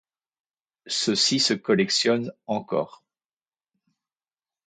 Ceux-ci 0.87 1.39
se 1.39 1.53
collectionnent 1.53 2.31
encore. 2.47 3.03